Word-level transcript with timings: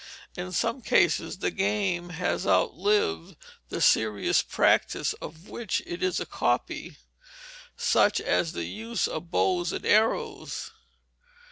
In 0.35 0.51
some 0.51 0.81
cases 0.81 1.37
the 1.37 1.51
game 1.51 2.09
has 2.09 2.47
outlived 2.47 3.35
the 3.69 3.79
serious 3.79 4.41
practice 4.41 5.13
of 5.21 5.47
which 5.47 5.83
it 5.85 6.01
is 6.01 6.19
a 6.19 6.25
copy 6.25 6.97
such 7.77 8.19
as 8.19 8.53
the 8.53 8.63
use 8.65 9.05
of 9.07 9.29
bows 9.29 9.71
and 9.71 9.85
arrows. 9.85 10.71